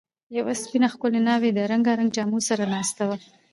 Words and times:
یوه 0.37 0.53
سپینه، 0.61 0.87
ښکلې 0.93 1.21
ناوې 1.27 1.49
د 1.53 1.59
رنګارنګ 1.71 2.09
جامو 2.15 2.39
سره 2.49 2.63
ناسته 2.73 3.03
وه. 3.09 3.17